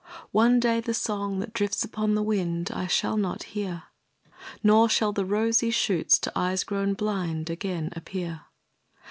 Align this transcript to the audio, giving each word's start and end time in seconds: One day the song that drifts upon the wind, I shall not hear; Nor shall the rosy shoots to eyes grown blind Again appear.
One 0.31 0.59
day 0.59 0.79
the 0.79 0.95
song 0.95 1.37
that 1.41 1.53
drifts 1.53 1.83
upon 1.83 2.15
the 2.15 2.23
wind, 2.23 2.71
I 2.73 2.87
shall 2.87 3.17
not 3.17 3.43
hear; 3.53 3.83
Nor 4.63 4.89
shall 4.89 5.13
the 5.13 5.25
rosy 5.25 5.69
shoots 5.69 6.17
to 6.21 6.31
eyes 6.35 6.63
grown 6.63 6.95
blind 6.95 7.51
Again 7.51 7.91
appear. 7.95 8.45